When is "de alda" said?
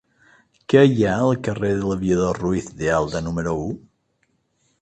2.81-3.25